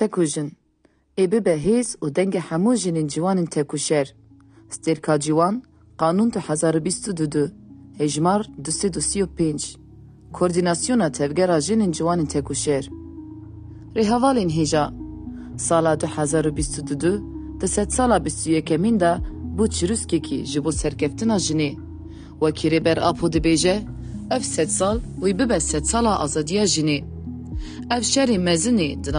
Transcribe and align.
tekujin. 0.00 0.52
Êbı 1.22 1.38
behêz 1.48 1.88
û 2.04 2.06
dengê 2.16 2.40
hemû 2.48 2.72
jinên 2.82 3.46
tekuşer. 3.46 4.14
Stêrka 4.74 5.20
ciwan, 5.20 5.62
Kanun 5.98 6.30
tu 6.30 6.40
hezar 6.40 6.74
bîst 6.86 7.04
û 7.08 7.12
dudu, 7.16 7.44
hejmar 7.98 8.42
du 8.64 8.70
sê 8.78 8.88
du 8.94 9.00
sî 9.08 9.18
û 9.24 9.26
pênc. 9.38 9.76
Koordinasyona 10.32 11.12
tevgera 11.12 11.58
jinên 11.60 11.92
ciwanên 11.98 12.26
tekuşer. 12.28 12.90
Rêhevalên 13.96 14.50
hêja 14.58 14.84
sala 15.56 16.00
du 16.00 16.06
hezar 16.06 16.44
û 16.52 16.56
dudu, 16.90 17.12
di 17.60 17.68
sedsala 17.68 18.18
bîst 18.24 18.40
û 18.48 18.50
yekemîn 18.50 19.00
de 19.00 19.12
bû 19.56 19.64
çirûskekî 19.76 20.38
ji 20.44 20.64
bo 20.64 20.72
serkeftina 20.72 21.36
jinê. 21.46 21.72
Wekî 22.42 22.68
rêber 22.70 22.98
Apo 23.00 23.26
ev 24.36 24.40
set 24.42 24.70
sal, 24.72 25.00
bibe 25.26 25.60
set 25.60 25.86
sala 25.88 26.10
jinê. 26.74 26.98
Ev 27.90 28.02
şerê 28.12 28.36
mezinê 28.50 28.88
di 29.04 29.12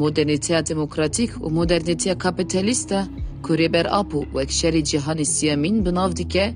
модернитеа 0.00 0.60
demokratîk 0.70 1.30
û 1.44 1.46
modernîtiya 1.58 2.14
kapîtelîst 2.24 2.90
ku 3.44 3.50
rêber 3.60 3.86
apû 4.00 4.18
û 4.26 4.30
wekşerê 4.36 4.82
cîhanê 4.90 5.24
siyemîn 5.34 5.76
binav 5.86 6.10
dike 6.18 6.46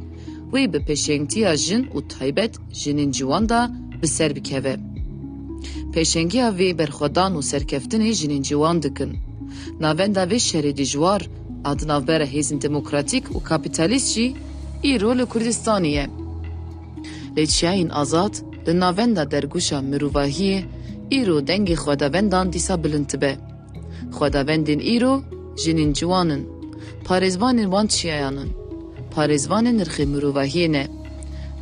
wê 0.53 0.63
bi 0.73 0.79
pêşengtiya 0.89 1.57
jin 1.65 1.83
û 1.97 1.99
taybet 2.15 2.53
jinên 2.81 3.11
ciwan 3.17 3.45
da 3.49 3.61
bi 4.03 4.07
ser 4.17 4.33
bikeve. 4.37 4.77
Pêşengiya 5.95 6.49
vê 6.59 6.69
berxwedan 6.79 7.33
û 7.39 7.41
serkeftinê 7.53 8.11
jinên 8.21 8.43
ciwan 8.49 8.83
dikin. 8.83 9.11
Navenda 9.81 10.25
vê 10.25 10.39
şerê 10.51 10.73
dijwar 10.77 11.23
ad 11.65 11.81
navbera 11.89 12.27
hêzên 12.35 12.61
demokratîk 12.67 13.25
û 13.37 13.43
kapîtalîst 13.43 14.09
jî 14.15 14.27
îro 14.93 15.19
li 15.19 15.23
Kurdistanê 15.23 15.87
ye. 15.97 16.07
çiyayên 17.37 17.93
azad 17.93 18.35
li 18.69 18.81
navenda 18.81 19.31
derguşa 19.31 19.79
mirovahiyê 19.79 20.63
îro 21.11 21.39
dengê 21.49 21.77
xwedavendan 21.83 22.47
dîsa 22.53 22.75
bilind 22.83 23.11
dibe. 23.11 23.33
Xwedavendên 24.17 24.81
îro 24.95 25.15
jinên 25.63 25.93
ciwan 25.93 26.29
in. 26.31 26.43
Parêzvanên 27.07 27.69
wan 27.75 27.87
çiyayan 27.95 28.37
in. 28.43 28.51
Parêzvanên 29.15 29.75
nirxê 29.81 30.05
mirovahiyê 30.13 30.69
ne. 30.73 30.85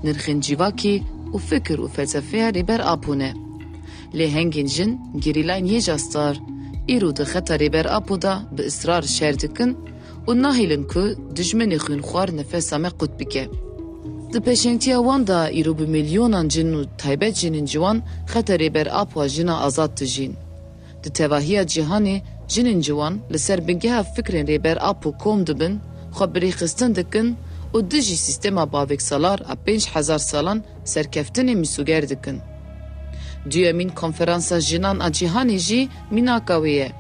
Nirxên 0.04 0.38
civakê 0.46 0.94
û 1.34 1.38
fikir 1.48 1.78
û 1.84 1.88
felsefeya 1.96 2.48
rêber 2.56 2.80
apûne. 2.94 3.30
Lê 4.18 4.26
hengên 4.36 4.66
jin 4.66 4.90
girîlan 5.22 5.64
yê 5.72 5.80
jastar, 5.80 6.34
îro 6.94 7.10
dixeta 7.16 7.54
rêber 7.56 7.86
apû 7.98 8.22
da 8.22 8.42
bi 8.58 8.62
israr 8.62 9.02
şer 9.02 9.34
dikin 9.40 9.70
û 10.28 10.30
nahêlin 10.44 10.86
ku 10.92 11.02
dijminê 11.36 11.78
xwînxwar 11.84 12.36
nefesa 12.36 12.78
me 12.78 12.90
qut 12.98 13.12
bike. 13.20 13.48
Dipêşengtiya 14.34 14.98
wan 15.06 15.26
da 15.26 15.48
îro 15.50 15.72
bi 15.78 15.86
milyonan 15.86 16.48
cin 16.48 16.70
û 16.72 16.86
taybet 17.02 17.34
jinên 17.42 17.64
ciwan 17.72 17.98
xeterê 18.32 18.68
berapa 18.76 19.22
jina 19.28 19.54
azad 19.66 19.92
dijîn. 20.00 20.34
Di 21.04 21.08
tevahiya 21.18 21.62
cîhanê 21.72 22.16
jinên 22.48 22.80
ciwan 22.80 23.14
li 23.32 23.38
ser 23.38 23.68
bingeha 23.68 24.02
fikrên 24.14 24.46
rêberap 24.50 25.00
û 25.08 25.18
kom 25.22 25.46
dibin, 25.46 25.74
xwe 26.16 26.24
birêxistin 26.34 26.90
dikin 26.98 27.28
û 27.74 27.90
di 27.90 28.00
jî 28.06 28.16
sîstema 28.16 28.64
baveksalar 28.72 29.40
a 29.48 29.54
pênc 29.66 29.84
hezar 29.94 30.18
salan 30.18 30.62
serkeftinê 30.84 31.54
misûger 31.54 32.08
dikin. 32.08 32.38
Duyemîn 33.50 33.88
konferansa 33.88 34.60
jinan 34.60 34.98
a 34.98 35.08
cîhanê 35.08 35.58
jî 35.58 35.88
mînaka 36.10 36.54
wê 36.54 36.68
ye. 36.68 36.90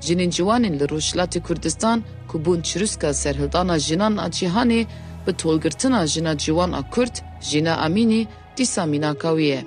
Jinên 0.00 0.30
ciwanên 0.30 0.80
li 0.80 0.84
Rojhilatê 0.84 1.42
Kurdistan 1.42 2.02
ku 2.28 2.44
bûn 2.44 2.60
çirûska 2.62 3.14
serhildana 3.14 3.78
jinan 3.78 4.16
a 4.16 4.26
cîhanê 4.28 4.86
bi 5.26 5.32
tolgirtina 5.32 6.06
jina 6.06 6.36
ciwan 6.38 6.72
a 6.72 6.82
Kurd, 6.90 7.12
jina 7.50 7.76
Amînî 7.86 8.26
dîsa 8.56 8.84
mînakawî 8.86 9.42
ye. 9.44 9.64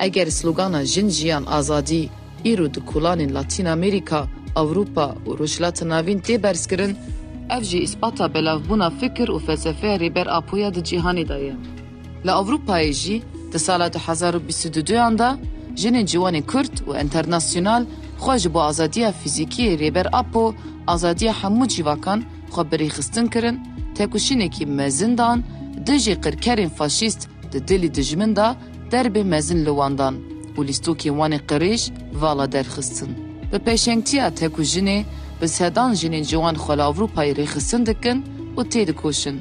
Eger 0.00 0.26
slogana 0.26 0.82
jin 0.84 1.08
jiyan 1.08 1.44
azadî, 1.46 2.08
îro 2.50 2.74
di 2.74 2.80
kolanên 2.84 3.34
Latin 3.34 3.64
Amerîka, 3.66 4.24
Avrupa 4.56 5.14
û 5.26 5.38
Rojhilata 5.38 5.84
Navîn 5.88 6.20
tê 6.26 6.42
berskirin, 6.42 6.96
ev 7.50 7.62
jî 7.62 7.78
îspata 7.82 8.34
belavbûna 8.34 8.90
fikir 9.00 9.28
û 9.28 9.38
felsefeya 9.46 9.96
rêber 9.96 10.28
apoya 10.30 10.74
di 10.74 10.78
cîhanê 10.80 11.28
da 11.28 11.38
ye. 11.38 11.54
Li 12.26 12.30
Avrupayê 12.30 12.92
jî 12.92 13.22
di 13.52 13.58
sala 13.58 13.88
2022-an 13.88 15.18
da 15.18 15.38
jinên 15.76 16.04
ciwanê 16.06 16.46
Kurd 16.46 16.74
û 16.88 17.04
internasyonal 17.04 17.84
xwe 18.20 18.38
ji 18.38 18.54
bo 18.54 18.60
azadiya 18.62 19.10
fîzîkiyê 19.24 19.78
rêber 19.78 20.06
apo, 20.12 20.54
azadiya 20.86 21.32
hemû 21.32 21.68
cîvakan 21.68 22.22
xwe 22.52 22.62
birêxistin 22.70 23.30
kirin, 23.30 23.60
tekuşinekî 23.98 24.66
mezindan 24.80 25.44
di 25.86 25.96
jê 26.04 26.14
qirkerên 26.24 26.68
faşîst 26.78 27.20
di 27.52 27.68
dilî 27.68 27.90
dijmin 27.94 28.36
da 28.36 28.56
derbê 28.92 29.24
mezin 29.24 29.60
li 29.66 29.72
wandan 29.80 30.14
û 30.56 30.58
lîstokên 30.68 31.14
wanê 31.20 31.40
qirêj 31.50 31.82
vala 32.20 32.46
derxistin. 32.52 33.10
Bi 33.52 33.56
pêşengtiya 33.66 34.26
tekujinê 34.40 35.02
bi 35.42 35.48
sedan 35.48 35.90
jinên 35.94 36.24
ciwan 36.24 36.54
xwe 36.62 36.76
li 36.76 36.82
Avrupayê 36.90 37.32
rêxistin 37.42 37.86
dikin 37.86 38.18
û 38.56 38.60
tê 38.72 38.86
dikoşin. 38.86 39.36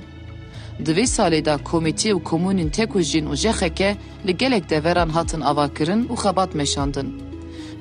Di 0.85 0.91
vê 0.97 1.05
salê 1.17 1.45
da 1.45 1.53
komîtê 1.55 2.09
û 2.17 2.23
komûnên 2.23 2.69
tekujin 2.71 3.25
û 3.25 3.33
jexeke 3.43 3.97
li 4.27 4.37
gelek 4.37 4.69
deveran 4.69 5.09
hatin 5.09 5.41
avakirin 5.41 6.03
û 6.05 6.13
xebat 6.23 6.55
meşandin. 6.55 7.07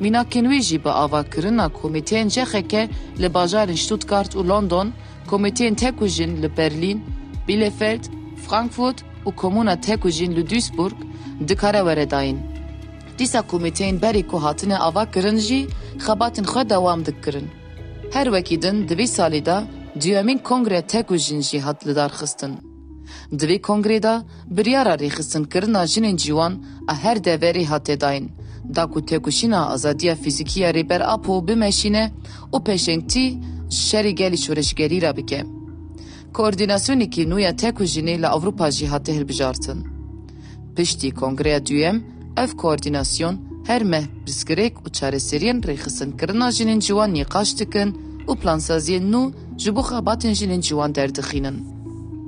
Mînakên 0.01 0.47
wê 0.53 0.61
jî 0.63 0.85
bi 0.85 0.91
avakirina 0.91 1.65
komîteyên 1.83 2.29
jexeke 2.37 2.89
li 3.21 3.27
bajarên 3.35 3.77
Stuttgart 3.77 4.35
û 4.35 4.49
London 4.49 4.89
Komiteen 5.27 5.75
Tekujin 5.75 6.43
Le 6.43 6.57
Berlin, 6.57 7.01
Bielefeld, 7.49 8.01
Frankfurt 8.49 9.03
u 9.27 9.33
Komuna 9.35 9.81
Tekujin 9.81 10.33
Le 10.37 10.51
Duisburg 10.51 10.95
de 11.41 11.55
were 11.63 12.07
dayîn. 12.11 12.39
Dîsa 13.19 13.43
komiteyên 13.43 14.03
beri 14.03 14.27
ku 14.27 14.37
hatine 14.43 14.77
ava 14.79 15.05
kirin 15.11 15.37
jî 15.37 15.67
xebatên 15.99 16.45
xwe 16.45 16.63
dewam 16.71 17.07
dikirin. 17.07 17.49
Her 18.13 18.25
wekî 18.27 18.63
din 18.63 19.05
salida, 19.07 19.65
diyemin 20.01 20.39
kongre 20.39 20.83
tekujin 20.83 21.41
jî 21.41 21.61
hat 21.61 21.87
li 21.87 21.97
darxistin. 21.97 22.53
Di 23.39 23.45
vê 23.47 23.61
kongrê 23.61 24.03
de 24.03 24.23
biryara 24.47 24.95
rêxistinskirina 24.97 25.85
jinên 25.87 26.17
ciwan 26.17 26.55
a 26.89 26.95
her 26.97 27.25
deveri 27.25 27.65
hatê 27.65 28.01
dayîn. 28.01 28.29
Da 28.75 28.87
ku 28.87 29.07
tekuşîna 29.07 29.67
azadiya 29.69 30.15
fîzîkiya 30.17 30.71
rêber 30.73 31.01
apu, 31.03 31.49
bimeşîne 31.49 32.11
û 32.53 32.65
peşengti. 32.65 33.41
شری 33.75 34.13
گلی 34.19 34.37
شورش 34.37 34.75
را 35.05 35.13
بگه 35.19 35.45
کوردیناسیونی 36.37 37.07
که 37.15 37.25
نویا 37.31 37.53
تکو 37.53 37.85
جنی 37.85 38.17
ل 38.17 38.25
اروپا 38.25 38.69
جی 38.71 38.87
هات 38.87 39.11
بجارتن 39.11 39.79
پشتی 40.77 41.11
کنگره 41.11 41.59
دویم 41.61 42.05
اف 42.37 42.55
کوردیناسیون 42.55 43.39
هر 43.69 43.83
مه 43.83 44.09
بسکریک 44.27 44.75
و 44.87 44.89
چاره 44.89 45.19
سرین 45.19 45.63
ریخسن 45.63 46.11
کرنا 46.21 46.51
جنین 46.51 46.79
جوان 46.79 47.11
نیقاش 47.13 47.53
تکن 47.53 47.93
و 48.29 48.35
پلانسازی 48.35 48.99
نو 48.99 49.31
جبو 49.57 49.83
خوابات 49.83 50.27
جنین 50.27 50.61
جوان 50.61 50.91
دردخینن 50.93 51.57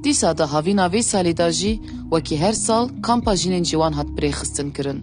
دیسا 0.02 0.32
دا 0.32 0.46
هاوینا 0.46 0.88
وی 0.88 1.02
سالی 1.02 1.32
دا 1.32 1.50
جی 1.50 1.80
وکی 2.12 2.36
هر 2.36 2.52
سال 2.52 3.00
کامپا 3.00 3.34
جنین 3.34 3.62
جوان 3.62 3.92
هات 3.92 4.06
بریخستن 4.16 4.70
کرن 4.70 5.02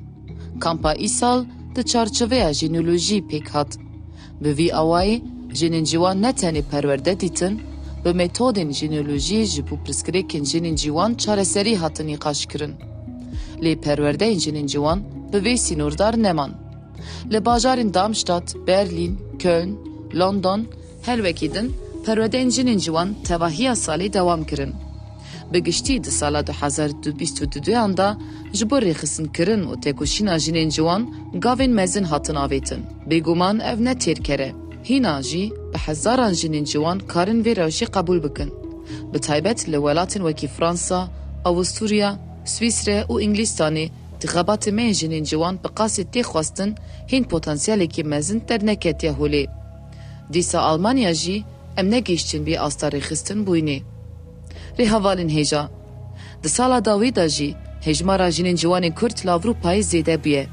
کامپا 0.60 0.90
ای 0.90 1.08
سال 1.08 1.46
دا 1.76 1.82
چارچوه 1.82 2.52
جنولوژی 2.54 3.22
پیک 3.22 3.46
هات 3.46 3.78
به 4.42 4.54
وی 4.54 4.72
آوائی 4.72 5.22
jinên 5.54 5.84
ciwan 5.84 6.22
ne 6.22 6.32
tenê 6.34 6.62
perwerde 6.62 7.20
dîtin, 7.20 7.60
bi 8.06 8.10
metodên 8.10 8.70
jeneolojiyê 8.72 9.44
jî 9.46 9.62
bû 9.62 9.84
pirsgirêkên 9.86 10.44
jinên 10.46 10.76
ciwan 10.76 11.14
çareserî 11.16 11.76
hatin 11.76 12.08
nîqaş 12.08 12.46
kirin. 12.52 12.74
Lê 13.64 13.74
perwerdeyên 13.84 14.38
jinên 14.40 14.68
ciwan 14.68 15.00
bi 15.34 15.38
vê 15.38 15.58
sînordar 15.58 16.24
neman. 16.24 16.52
Li 17.34 17.38
bajarên 17.46 17.94
Darmstadt, 17.94 18.56
Berlin, 18.68 19.20
Köln, 19.40 19.76
London 20.20 20.66
her 21.06 21.18
wekî 21.18 21.54
din 21.54 21.72
perwerdeyên 22.06 22.48
jinên 22.50 22.80
ciwan 22.80 23.10
tevahiya 23.24 23.72
salê 23.74 24.14
dewam 24.14 24.44
kirin. 24.44 24.72
Bi 25.54 25.64
giştî 25.64 26.04
di 26.04 26.12
sala 26.12 26.42
2022 26.42 27.64
da 27.98 28.18
ji 28.54 28.70
bo 28.70 28.78
rêxisinkirin 28.82 29.64
û 29.64 29.82
têkoşîna 29.86 30.36
jinên 30.40 30.70
ciwan 30.70 31.10
gavên 31.34 31.70
mezin 31.72 32.04
hatin 32.04 32.36
avêtin. 32.36 32.80
Bêguman 33.08 33.64
ev 33.74 33.84
ne 33.86 33.92
têrkere. 33.98 34.63
هینا 34.86 35.22
جی 35.22 35.54
به 35.74 35.80
هزاران 35.80 36.34
جنین 36.34 36.64
جوان 36.64 37.00
کارن 37.00 37.42
وی 37.42 37.54
روشی 37.54 37.86
قبول 37.86 38.20
بکن 38.26 38.50
به 39.12 39.20
تایبەت 39.24 39.60
لە 39.72 39.78
وڵاتن 39.86 40.22
وەکی 40.28 40.48
فرانسا، 40.56 41.02
ئەوستوریا، 41.46 42.10
سویسرە 42.54 42.98
و 43.12 43.14
ئینگلیستانی 43.24 43.86
دغەبات 44.22 44.64
مێ 44.78 44.88
ژنین 45.00 45.24
جوان 45.30 45.56
بە 45.64 45.70
قاسی 45.78 46.04
تێخواستن 46.14 46.70
هین 47.12 47.24
پۆتەنسیالێکی 47.32 48.04
مەزن 48.12 48.40
دەرنەکەتە 48.50 49.10
هولێ. 49.20 49.44
دیسا 50.34 50.60
ئەلمانیا 50.70 51.14
ژی 51.22 51.38
ئەم 51.78 51.88
نەگەیشتن 51.94 52.42
بێ 52.48 52.56
ئاستاری 52.62 53.02
خستن 53.08 53.40
بووینێ. 53.46 53.80
ڕێ 54.78 54.86
هەواڵین 54.94 55.32
هێژا. 55.38 55.64
د 56.44 56.46
ساڵا 56.56 56.80
داویدا 56.90 57.26
ژی 57.36 57.50
هێژمارا 57.88 58.28
ژنین 58.36 58.56
جوانی 58.62 58.92
کورت 59.00 59.18
لاڤروپای 59.28 59.86
زێدە 59.92 60.16
بیە. 60.24 60.44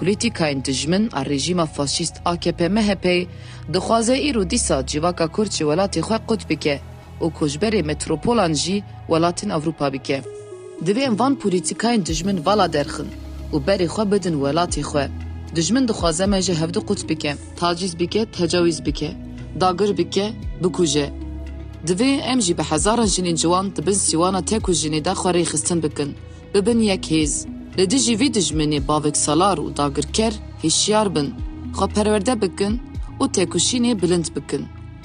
Polîtikayên 0.00 0.60
e 0.60 0.64
dijmin 0.64 1.08
a 1.12 1.24
rejîma 1.26 1.66
faşîst 1.66 2.14
AKP 2.24 2.68
MHP 2.68 3.28
dixwaze 3.74 4.20
îro 4.30 4.50
dîsa 4.50 4.86
civaka 4.86 5.26
Kurd 5.34 5.50
ji 5.56 5.64
welatê 5.70 6.00
xwe 6.06 6.18
qut 6.28 6.42
bike 6.50 6.76
û 7.24 7.32
koçberê 7.38 7.82
metropolan 7.90 8.52
jî 8.62 8.76
welatên 9.08 9.52
Ewropa 9.56 9.92
bike. 9.92 10.22
Divên 10.86 11.18
van 11.18 11.34
polîtikayên 11.36 12.06
dijmin 12.06 12.38
vala 12.46 12.66
derxin 12.72 13.08
û 13.52 13.56
berê 13.66 13.86
xwe 13.94 14.04
bidin 14.12 14.34
welatê 14.42 14.80
xwe. 14.90 15.06
Dijmin 15.56 15.84
dixwaze 15.88 16.26
me 16.32 16.42
ji 16.42 16.54
hevdî 16.60 16.80
qut 16.88 17.08
bike, 17.10 17.32
tacîz 17.60 17.98
bike, 18.00 18.22
tecawîz 18.38 18.78
bike, 18.86 19.10
dagir 19.60 19.90
bike, 19.98 20.26
bikuje. 20.64 21.06
Divê 21.86 22.10
em 22.32 22.40
jî 22.40 22.58
bi 22.58 22.62
hezaran 22.62 23.06
jinên 23.14 23.36
ciwan 23.36 23.76
dibin 23.76 23.92
sîwana 24.08 24.40
tekû 24.50 24.72
jinê 24.82 25.04
de 25.04 25.10
xwarê 25.10 25.40
xistin 25.44 25.82
bikin, 25.82 26.10
bibin 26.54 26.78
yek 26.80 27.04
hêz, 27.10 27.57
Li 27.78 27.86
dijî 27.92 28.14
vî 28.20 28.28
dijminê 28.38 28.80
bavek 28.90 29.16
salar 29.26 29.56
û 29.64 29.66
dagirker 29.80 30.32
hêşiyar 30.62 31.06
bin, 31.14 31.28
xwe 31.76 31.86
perwerde 31.94 32.34
bikin 32.42 32.74
û 33.22 33.24
têkuşînê 33.34 33.92
bilind 34.02 34.26
bikin. 34.36 34.62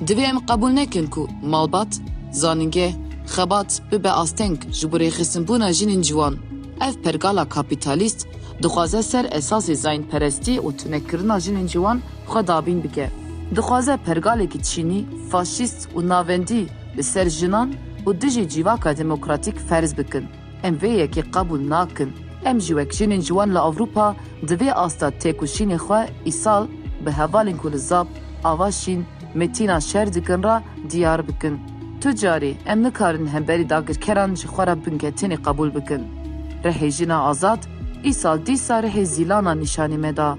Divê 0.08 0.24
em 0.32 0.38
qebul 0.50 0.72
nekin 0.82 1.08
ku 1.14 1.24
malbat, 1.52 1.92
zanînge, 2.42 2.90
xebat 3.34 3.72
bibe 3.92 4.12
asteng 4.24 4.58
ji 4.80 4.86
bo 4.92 4.98
rêxistinbûna 5.04 5.70
jinên 5.78 6.02
ciwan. 6.08 6.36
Ev 6.88 6.94
pergala 7.04 7.44
kapîtalîst 7.56 8.20
dixwaze 8.64 9.04
ser 9.12 9.26
esasê 9.40 9.76
zayînperestî 9.84 10.54
û 10.68 10.70
tunekirina 10.80 11.38
jinên 11.46 11.68
ciwan 11.72 11.98
xwe 12.32 12.42
dabîn 12.52 12.80
bike. 12.84 13.08
Dixwaze 13.56 13.96
pergalekî 14.06 14.60
çînî, 14.70 15.02
faşîst 15.32 15.80
û 15.98 16.00
navendî 16.10 16.62
bi 16.98 17.04
ser 17.04 17.30
jinan 17.30 17.70
û 18.08 18.22
dijî 18.22 18.50
civaka 18.50 18.92
demokratîk 18.98 19.58
ferz 19.70 19.92
bikin. 19.98 20.26
Em 20.64 20.76
vê 20.82 20.92
yekê 21.04 21.24
qebul 21.36 21.62
nakin. 21.70 22.12
em 22.46 22.60
ji 22.60 22.74
wekjinên 22.76 23.22
ji 23.22 23.34
wan 23.34 23.50
li 23.54 23.60
Avropa 23.70 24.16
divê 24.50 24.70
asta 24.86 25.08
têkoşînê 25.22 25.78
xwe 25.86 26.00
îsal 26.32 26.64
bi 27.06 27.12
hevalên 27.20 27.58
ku 27.62 27.68
li 27.72 27.78
zab 27.90 28.08
ava 28.44 28.70
şîn 28.80 29.02
metîna 29.36 29.80
şer 29.80 30.14
dikin 30.14 30.44
ra 30.44 30.56
diyar 30.90 31.28
bikin. 31.28 31.56
Tu 32.02 32.16
carî 32.16 32.58
em 32.66 32.84
nikarin 32.84 33.28
hemberî 33.28 33.70
dagirkeran 33.70 34.36
ji 34.36 34.46
xwe 34.48 34.64
re 34.68 34.76
binketinê 34.86 35.38
qebûl 35.46 35.70
bikin. 35.76 36.04
Rehêjina 36.66 37.18
azad 37.32 37.62
îsal 38.10 38.38
dîsa 38.46 38.76
rehê 38.86 39.04
zîlana 39.14 39.54
nîşanî 39.64 39.98
me 39.98 40.18
da. 40.18 40.30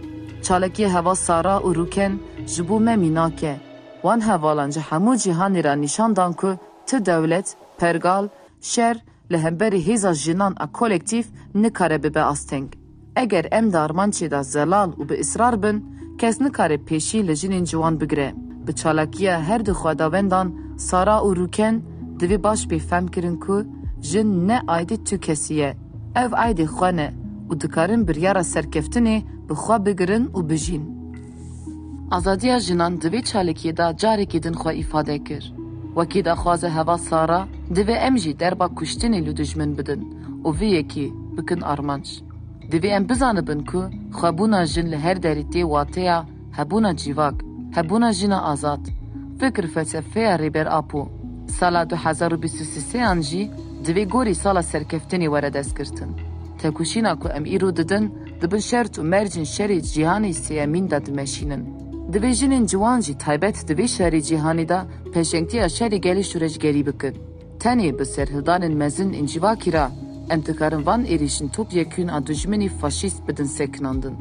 Çalekiyê 0.44 0.88
heva 1.00 1.14
sara 1.14 1.54
û 1.66 1.68
rûken 1.78 2.12
ji 2.46 2.68
bo 2.68 2.80
me 2.80 2.96
mînake. 3.04 3.54
Wan 4.02 4.20
hevalan 4.28 4.70
ji 4.70 4.80
hemû 4.90 5.12
cîhanê 5.22 5.64
ra 5.64 5.72
nîşan 5.74 6.16
dan 6.16 6.32
ku 6.32 6.48
ti 6.86 7.06
dewlet, 7.06 7.56
pergal, 7.80 8.24
şer, 8.60 8.96
li 9.32 9.38
hemberî 9.38 9.81
hêza 9.87 10.15
jinan 10.15 10.55
a 10.61 10.73
kolektif 10.73 11.26
nikare 11.55 12.03
bibe 12.03 12.23
asteng. 12.23 12.69
Eger 13.17 13.44
em 13.50 13.69
darmançê 13.73 14.31
da 14.31 14.43
zelal 14.43 14.91
û 14.93 15.09
bi 15.09 15.15
israr 15.15 15.62
bin, 15.62 15.85
kes 16.19 16.41
nikare 16.41 16.75
pêşî 16.75 17.26
li 17.26 17.32
jinên 17.32 17.65
ciwan 17.67 18.00
bigire. 18.00 18.35
Bi 18.67 18.75
çalakiya 18.75 19.43
her 19.43 19.67
du 19.67 19.71
xwedavendan 19.71 20.53
Sara 20.79 21.17
û 21.17 21.35
Rûken 21.38 21.81
divê 22.19 22.43
baş 22.43 22.65
pê 22.67 22.79
fem 22.79 23.06
kirin 23.09 23.37
ku 23.37 23.65
jin 24.03 24.49
ne 24.49 24.61
aydî 24.67 25.05
tu 25.05 25.21
kesî 25.21 25.55
ye. 25.55 25.76
Ev 26.15 26.31
aydê 26.44 26.62
xwe 26.67 26.97
ne 26.97 27.15
û 27.50 27.61
dikarin 27.61 28.09
biryara 28.09 28.41
serkeftinê 28.41 29.17
bi 29.49 29.53
xwe 29.53 29.87
bigirin 29.87 30.25
û 30.26 30.49
bijîn. 30.49 30.82
Azadiya 32.11 32.59
jinan 32.61 32.97
divê 32.99 33.21
çalekiyê 33.31 33.76
da 33.76 33.91
carekê 33.91 34.43
din 34.43 34.53
xwe 34.53 34.75
îfade 34.79 35.25
kir. 35.25 35.53
وكي 35.96 36.23
دخواز 36.23 36.64
هوا 36.64 36.96
سارا 36.96 37.49
دو 37.70 37.93
ام 37.93 38.17
جي 38.17 38.32
دربا 38.32 38.67
كشتيني 38.67 39.20
لدجمن 39.20 39.73
بدن 39.73 40.02
و 40.44 40.52
في 40.52 40.79
اكي 40.79 41.12
بكن 41.32 41.62
ارمانج 41.62 42.20
دو 42.70 42.88
ام 42.88 43.05
بزان 43.06 43.41
بنكو 43.41 43.91
خابونا 44.12 44.64
جن 44.64 44.87
لهر 44.87 45.17
داريتي 45.17 45.64
واتيا 45.64 46.26
هبونا 46.55 46.93
جيواك 46.93 47.35
هبونا 47.75 48.11
جن 48.11 48.32
ازاد 48.32 48.88
فكر 49.41 49.67
فلسفية 49.67 50.37
ريبر 50.37 50.79
ابو 50.79 51.06
سالا 51.46 51.85
دو 51.85 51.97
حزار 51.97 52.35
و 52.35 52.37
بسوسي 52.37 53.20
جي 53.20 53.50
دو 53.87 54.11
غوري 54.14 54.35
سالا 54.35 54.61
سركفتني 54.61 55.29
وردس 55.29 55.73
كرتن 55.73 56.17
تاكوشينا 56.58 57.14
كو 57.14 57.29
ام 57.29 57.44
ايرو 57.44 57.70
ددن 57.70 58.11
دبن 58.43 58.58
شرط 58.58 58.99
و 58.99 59.02
مرجن 59.02 59.44
شريت 59.44 59.85
جيهاني 59.85 60.32
سيامين 60.32 60.88
داد 60.88 61.11
مشينن 61.11 61.83
Dibêjinên 62.14 62.66
ciwan 62.66 63.00
jî 63.06 63.14
taybet 63.25 63.56
dibê 63.69 63.87
şerê 63.96 64.20
cîhanê 64.28 64.69
de 64.69 64.78
pêşengtiya 65.14 65.66
şerê 65.76 65.99
gelê 66.06 66.22
şûreşgerî 66.31 66.87
bikin. 66.87 67.14
Tani 67.61 67.99
bi 67.99 68.02
serhildanên 68.02 68.75
mezin 68.82 69.11
ên 69.12 69.26
civakî 69.26 69.72
re 69.72 70.87
van 70.87 71.05
erişin 71.05 71.49
topyekûn 71.49 72.08
a 72.08 72.19
dijminê 72.19 72.69
faşîst 72.69 73.28
bidin 73.28 73.44
sekinandin. 73.44 74.14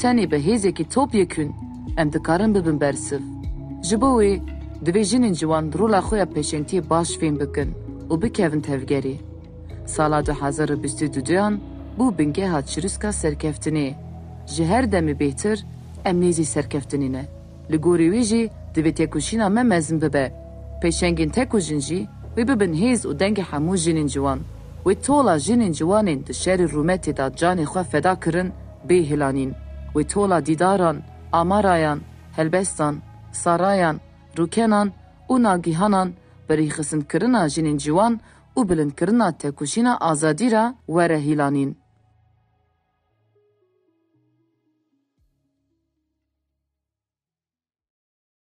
Tenê 0.00 0.30
bi 0.30 0.36
hêzekî 0.36 0.84
topyekûn 0.88 1.50
em 1.98 2.12
dikarin 2.12 2.54
bibin 2.54 2.80
bersiv. 2.80 3.20
Ji 3.82 4.00
bo 4.00 4.22
wê 4.22 4.40
dibêjinên 4.84 5.34
ciwan 5.34 5.72
rola 5.78 5.98
xwe 5.98 6.18
ya 6.18 6.24
pêşengtiyê 6.24 6.90
baş 6.90 7.08
fêm 7.10 7.34
bikin 7.40 7.70
û 8.10 8.22
bikevin 8.22 8.60
tevgerê. 8.60 9.14
Sala 9.86 10.20
2022-yan 10.20 11.60
bu 11.98 12.18
bingeha 12.18 12.58
çirûska 12.60 13.08
serkeftinê 13.08 13.94
ji 14.46 14.64
demi 14.64 14.90
demê 15.10 15.20
bêhtir 15.20 15.64
em 16.04 16.20
ne. 17.12 17.37
Li 17.70 17.76
gorî 17.84 18.08
wî 18.14 18.22
jî 18.30 18.42
divê 18.74 18.92
têkoşîna 18.98 19.46
me 19.56 19.62
mezin 19.72 19.98
bibe. 20.04 20.26
Pêşengên 20.82 21.30
tekojin 21.38 21.80
jî 21.86 22.00
wê 22.36 22.42
bibin 22.50 22.72
hêz 22.82 23.00
û 23.08 23.12
dengê 23.20 23.44
hemû 23.50 23.74
jinên 23.84 24.08
ciwan. 24.14 24.40
Wê 24.86 24.94
tola 25.06 25.34
jinên 25.46 25.72
ciwanên 25.80 26.18
di 26.26 26.32
şerê 26.42 26.66
Rumetê 26.76 27.12
da 27.16 27.26
canê 27.40 27.62
xwe 27.64 27.82
feda 27.90 28.14
kirin 28.20 28.50
bê 28.88 28.98
Wê 29.94 30.04
tola 30.12 30.46
dîdaran, 30.46 30.96
amarayan, 31.32 31.98
helbestan, 32.36 32.94
sarayan, 33.32 33.96
rûkenan 34.36 34.88
û 35.28 35.34
nagihanan 35.42 36.08
berîxisinkirina 36.48 37.42
jinên 37.54 37.78
ciwan 37.78 38.20
û 38.56 38.68
bilindkirina 38.68 39.32
tekuşîna 39.38 39.96
azadî 39.96 40.50
ra 40.52 40.74
were 40.86 41.18
hîlanîn. 41.28 41.87